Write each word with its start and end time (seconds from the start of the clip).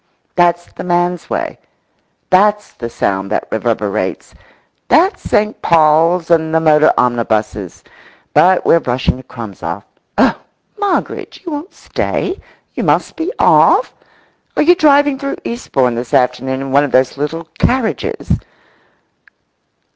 That's 0.33 0.65
the 0.73 0.83
man's 0.83 1.29
way; 1.29 1.59
that's 2.31 2.73
the 2.73 2.89
sound 2.89 3.29
that 3.31 3.47
reverberates; 3.51 4.33
that's 4.87 5.21
St. 5.21 5.61
Paul's 5.61 6.31
and 6.31 6.55
the 6.55 6.59
motor 6.59 6.91
omnibuses. 6.97 7.83
But 8.33 8.65
we're 8.65 8.79
brushing 8.79 9.17
the 9.17 9.21
crumbs 9.21 9.61
off. 9.61 9.85
Oh, 10.17 10.39
Moggridge, 10.79 11.45
you 11.45 11.51
won't 11.51 11.75
stay? 11.75 12.41
You 12.73 12.83
must 12.83 13.15
be 13.15 13.31
off? 13.37 13.93
Are 14.57 14.63
you 14.63 14.73
driving 14.73 15.19
through 15.19 15.37
Eastbourne 15.43 15.93
this 15.93 16.15
afternoon 16.15 16.61
in 16.61 16.71
one 16.71 16.83
of 16.83 16.91
those 16.91 17.15
little 17.19 17.43
carriages? 17.59 18.39